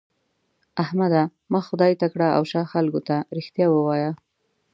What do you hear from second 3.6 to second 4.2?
ووايه.